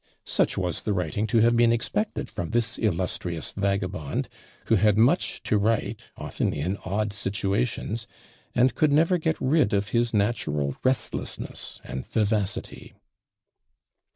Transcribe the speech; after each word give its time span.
Such 0.25 0.57
was 0.57 0.81
the 0.81 0.93
writing 0.93 1.27
to 1.27 1.41
have 1.41 1.55
been 1.55 1.71
expected 1.71 2.27
from 2.27 2.49
this 2.49 2.79
illustrious 2.79 3.51
vagabond, 3.51 4.29
who 4.65 4.73
had 4.73 4.97
much 4.97 5.43
to 5.43 5.59
write, 5.59 6.01
often 6.17 6.53
in 6.53 6.79
odd 6.83 7.13
situations, 7.13 8.07
and 8.55 8.73
could 8.73 8.91
never 8.91 9.19
get 9.19 9.39
rid 9.39 9.75
of 9.75 9.89
his 9.89 10.11
natural 10.11 10.75
restlessness 10.83 11.79
and 11.83 12.03
vivacity. 12.03 12.95